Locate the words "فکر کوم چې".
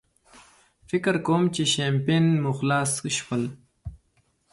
0.89-1.63